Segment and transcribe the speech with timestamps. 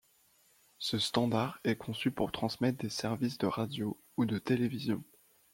[0.79, 5.03] Ce standard est conçu pour transmettre des services de radio ou de télévision.